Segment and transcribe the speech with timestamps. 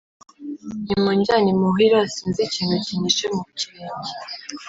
[0.85, 4.11] Nimunjyane imuhira, sinzi ikintu kinyishe mu kirenge.